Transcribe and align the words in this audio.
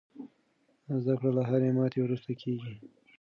زده 1.01 1.13
کړه 1.19 1.31
له 1.37 1.43
هرې 1.49 1.69
ماتې 1.77 1.99
وروسته 2.01 2.31
کېږي. 2.41 2.73